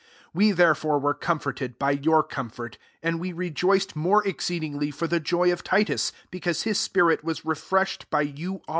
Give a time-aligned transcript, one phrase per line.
[0.03, 5.07] IS We, therefore, were com tled by your comfort: and ^ rejoiced more exceedingly r
[5.07, 8.63] the joy of Titus, because \ spirit was refreshed by you